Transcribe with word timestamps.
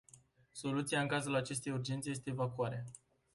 Soluția 0.51 1.01
în 1.01 1.07
cazul 1.07 1.35
acestei 1.35 1.73
urgențe 1.73 2.09
este 2.09 2.29
evacuarea. 2.29 2.83